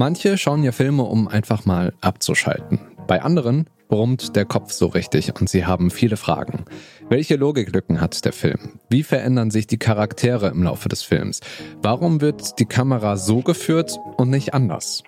[0.00, 2.80] Manche schauen ja Filme, um einfach mal abzuschalten.
[3.06, 6.64] Bei anderen brummt der Kopf so richtig und sie haben viele Fragen.
[7.10, 8.80] Welche Logiklücken hat der Film?
[8.88, 11.40] Wie verändern sich die Charaktere im Laufe des Films?
[11.82, 15.02] Warum wird die Kamera so geführt und nicht anders?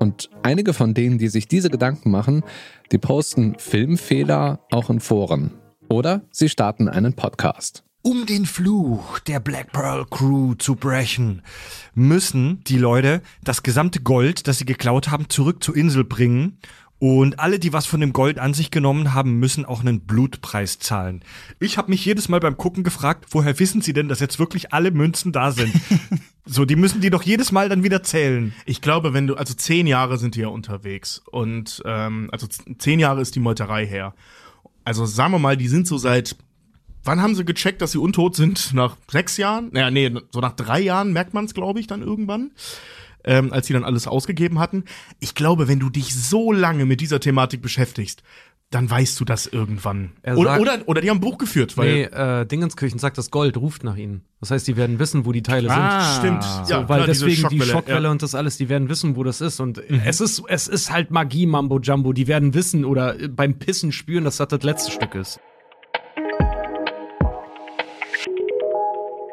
[0.00, 2.42] Und einige von denen, die sich diese Gedanken machen,
[2.90, 5.52] die posten Filmfehler auch in Foren.
[5.88, 7.84] Oder sie starten einen Podcast.
[8.06, 11.40] Um den Fluch der Black Pearl Crew zu brechen,
[11.94, 16.58] müssen die Leute das gesamte Gold, das sie geklaut haben, zurück zur Insel bringen.
[16.98, 20.78] Und alle, die was von dem Gold an sich genommen haben, müssen auch einen Blutpreis
[20.78, 21.24] zahlen.
[21.60, 24.74] Ich habe mich jedes Mal beim Gucken gefragt, woher wissen sie denn, dass jetzt wirklich
[24.74, 25.72] alle Münzen da sind?
[26.44, 28.52] so, die müssen die doch jedes Mal dann wieder zählen.
[28.66, 31.22] Ich glaube, wenn du, also zehn Jahre sind die ja unterwegs.
[31.30, 34.14] Und ähm, also zehn Jahre ist die Meuterei her.
[34.84, 36.36] Also sagen wir mal, die sind so seit
[37.04, 38.72] Wann haben sie gecheckt, dass sie untot sind?
[38.74, 39.68] Nach sechs Jahren?
[39.72, 42.52] Naja, nee, so nach drei Jahren merkt man es, glaube ich, dann irgendwann.
[43.26, 44.84] Ähm, als sie dann alles ausgegeben hatten.
[45.18, 48.22] Ich glaube, wenn du dich so lange mit dieser Thematik beschäftigst,
[48.70, 50.12] dann weißt du das irgendwann.
[50.24, 51.76] Oder, oder, oder, die haben ein Buch geführt.
[51.78, 54.22] Weil nee, äh, Dingenskirchen sagt, das Gold ruft nach ihnen.
[54.40, 56.42] Das heißt, die werden wissen, wo die Teile ah, sind.
[56.42, 56.66] Stimmt.
[56.66, 58.10] So, ja, weil klar, deswegen Schockwelle, die Schockwelle ja.
[58.10, 59.60] und das alles, die werden wissen, wo das ist.
[59.60, 60.02] Und mhm.
[60.04, 62.12] es ist, es ist halt Magie, Mambo Jumbo.
[62.12, 65.38] Die werden wissen oder beim Pissen spüren, dass das das letzte Stück ist.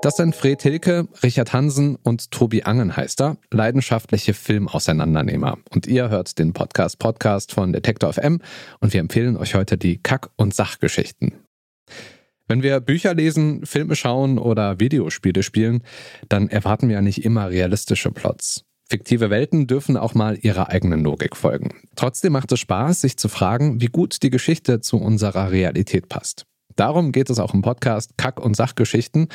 [0.02, 5.60] Das sind Fred Hilke, Richard Hansen und Tobi Angenheister, leidenschaftliche Filmauseinandernehmer.
[5.70, 8.40] Und ihr hört den Podcast Podcast von Detektor FM
[8.80, 11.34] und wir empfehlen euch heute die Kack- und Sachgeschichten.
[12.48, 15.84] Wenn wir Bücher lesen, Filme schauen oder Videospiele spielen,
[16.28, 18.66] dann erwarten wir ja nicht immer realistische Plots.
[18.90, 21.76] Fiktive Welten dürfen auch mal ihrer eigenen Logik folgen.
[21.96, 26.48] Trotzdem macht es Spaß, sich zu fragen, wie gut die Geschichte zu unserer Realität passt.
[26.76, 29.28] Darum geht es auch im Podcast Kack- und Sachgeschichten.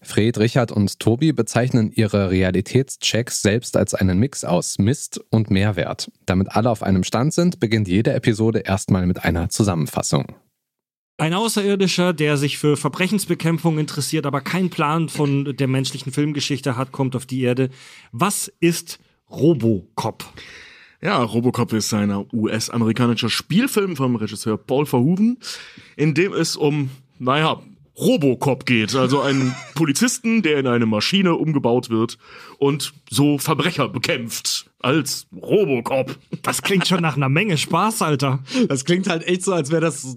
[0.00, 6.10] Fred, Richard und Tobi bezeichnen ihre Realitätschecks selbst als einen Mix aus Mist und Mehrwert.
[6.26, 10.34] Damit alle auf einem Stand sind, beginnt jede Episode erstmal mit einer Zusammenfassung.
[11.16, 16.90] Ein Außerirdischer, der sich für Verbrechensbekämpfung interessiert, aber keinen Plan von der menschlichen Filmgeschichte hat,
[16.90, 17.70] kommt auf die Erde.
[18.10, 18.98] Was ist
[19.30, 20.24] Robocop?
[21.04, 25.36] Ja, Robocop ist ein US-amerikanischer Spielfilm vom Regisseur Paul Verhoeven,
[25.96, 26.88] in dem es um,
[27.18, 27.60] naja,
[27.98, 32.16] Robocop geht, also einen Polizisten, der in eine Maschine umgebaut wird
[32.56, 36.16] und so Verbrecher bekämpft als Robocop.
[36.42, 38.42] Das klingt schon nach einer Menge Spaß, Alter.
[38.68, 40.16] Das klingt halt echt so, als wäre das.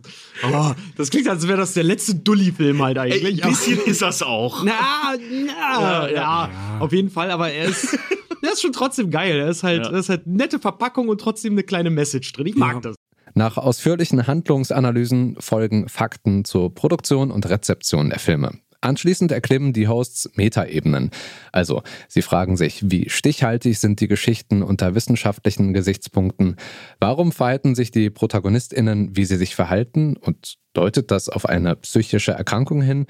[0.50, 3.44] Oh, das klingt, als wäre das der letzte Dulli-Film halt eigentlich.
[3.44, 4.64] Ein bisschen ist das auch.
[4.64, 4.72] Na,
[5.19, 6.50] na ja, ja, ja,
[6.80, 8.00] auf jeden Fall, aber er ist
[8.57, 9.40] ist schon trotzdem geil.
[9.40, 9.97] Er ist halt, ja.
[9.97, 12.47] ist halt nette Verpackung und trotzdem eine kleine Message drin.
[12.47, 12.79] Ich mag ja.
[12.81, 12.95] das.
[13.34, 18.59] Nach ausführlichen Handlungsanalysen folgen Fakten zur Produktion und Rezeption der Filme.
[18.81, 21.12] Anschließend erklimmen die Hosts Metaebenen.
[21.51, 26.56] Also, sie fragen sich, wie stichhaltig sind die Geschichten unter wissenschaftlichen Gesichtspunkten?
[27.00, 30.16] Warum verhalten sich die ProtagonistInnen, wie sie sich verhalten?
[30.16, 33.07] Und deutet das auf eine psychische Erkrankung hin?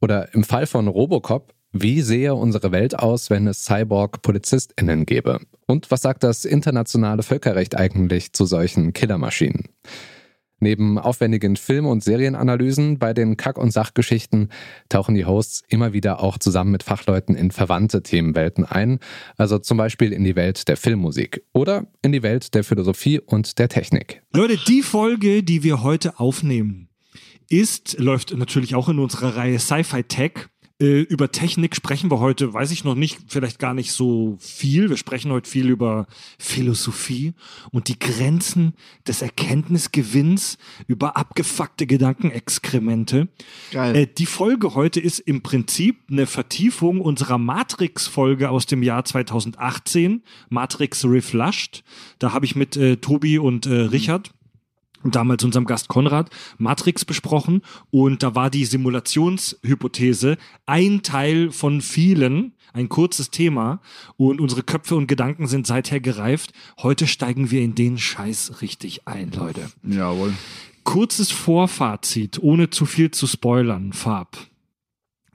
[0.00, 5.40] Oder im Fall von Robocop, wie sehe unsere Welt aus, wenn es Cyborg-PolizistInnen gäbe?
[5.66, 9.64] Und was sagt das internationale Völkerrecht eigentlich zu solchen Killermaschinen?
[10.58, 14.48] Neben aufwendigen Film- und Serienanalysen bei den Kack- und Sachgeschichten
[14.88, 18.98] tauchen die Hosts immer wieder auch zusammen mit Fachleuten in verwandte Themenwelten ein,
[19.36, 23.58] also zum Beispiel in die Welt der Filmmusik oder in die Welt der Philosophie und
[23.58, 24.22] der Technik.
[24.32, 26.88] Leute, die Folge, die wir heute aufnehmen,
[27.48, 30.48] ist, läuft natürlich auch in unserer Reihe Sci-Fi Tech
[30.78, 34.90] äh, über Technik sprechen wir heute, weiß ich noch nicht, vielleicht gar nicht so viel.
[34.90, 36.06] Wir sprechen heute viel über
[36.38, 37.32] Philosophie
[37.70, 38.74] und die Grenzen
[39.06, 43.28] des Erkenntnisgewinns, über abgefuckte Gedankenexkremente.
[43.72, 43.96] Geil.
[43.96, 50.22] Äh, die Folge heute ist im Prinzip eine Vertiefung unserer Matrix-Folge aus dem Jahr 2018,
[50.50, 51.84] Matrix Reflushed.
[52.18, 54.32] Da habe ich mit äh, Tobi und äh, Richard
[55.04, 60.36] damals unserem Gast Konrad Matrix besprochen und da war die Simulationshypothese
[60.66, 63.80] ein Teil von vielen, ein kurzes Thema
[64.16, 66.52] und unsere Köpfe und Gedanken sind seither gereift.
[66.82, 69.70] Heute steigen wir in den Scheiß richtig ein, Leute.
[69.82, 70.34] Jawohl.
[70.84, 74.36] Kurzes Vorfazit, ohne zu viel zu spoilern, Farb.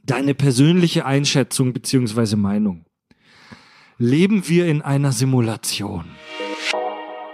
[0.04, 2.86] Deine persönliche Einschätzung beziehungsweise Meinung.
[3.98, 6.06] Leben wir in einer Simulation?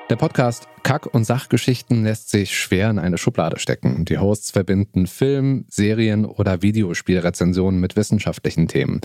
[0.09, 4.05] Der Podcast Kack- und Sachgeschichten lässt sich schwer in eine Schublade stecken.
[4.05, 9.01] Die Hosts verbinden Film, Serien oder Videospielrezensionen mit wissenschaftlichen Themen.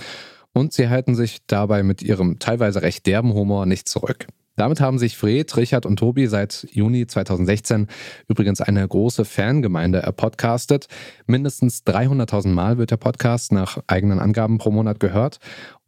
[0.53, 4.29] Und sie halten sich dabei mit ihrem teilweise recht derben Humor nicht zurück.
[4.57, 7.87] Damit haben sich Fred, Richard und Tobi seit Juni 2016
[8.29, 10.89] übrigens eine große Fangemeinde erpodcastet.
[11.27, 15.39] Mindestens 300.000 Mal wird der Podcast nach eigenen Angaben pro Monat gehört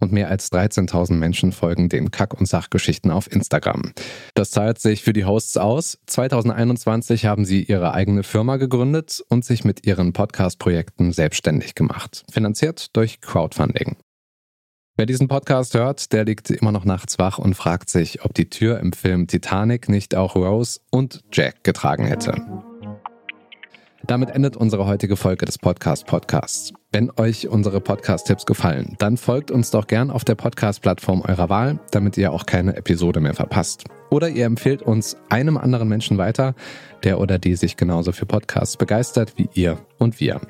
[0.00, 3.92] und mehr als 13.000 Menschen folgen den Kack- und Sachgeschichten auf Instagram.
[4.34, 5.98] Das zahlt sich für die Hosts aus.
[6.06, 12.96] 2021 haben sie ihre eigene Firma gegründet und sich mit ihren Podcast-Projekten selbstständig gemacht, finanziert
[12.96, 13.96] durch Crowdfunding.
[14.96, 18.48] Wer diesen Podcast hört, der liegt immer noch nachts wach und fragt sich, ob die
[18.48, 22.40] Tür im Film Titanic nicht auch Rose und Jack getragen hätte.
[24.06, 26.72] Damit endet unsere heutige Folge des Podcast Podcasts.
[26.92, 31.80] Wenn euch unsere Podcast-Tipps gefallen, dann folgt uns doch gern auf der Podcast-Plattform eurer Wahl,
[31.90, 33.82] damit ihr auch keine Episode mehr verpasst.
[34.10, 36.54] Oder ihr empfehlt uns einem anderen Menschen weiter,
[37.02, 40.40] der oder die sich genauso für Podcasts begeistert wie ihr und wir.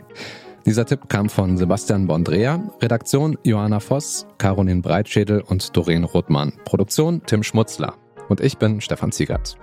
[0.67, 7.21] Dieser Tipp kam von Sebastian Bondrea, Redaktion Johanna Voss, Caroline Breitschädel und Doreen Rothmann, Produktion
[7.27, 7.95] Tim Schmutzler.
[8.31, 9.59] Und ich bin Stefan Ziegert.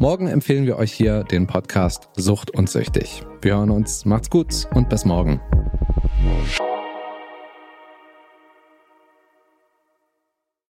[0.00, 3.22] Morgen empfehlen wir euch hier den Podcast Sucht und Süchtig.
[3.42, 5.40] Wir hören uns, macht's gut und bis morgen.